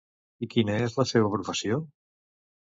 I 0.45 0.47
quina 0.53 0.77
és 0.85 0.95
la 1.01 1.05
seva 1.09 1.29
professió? 1.35 1.79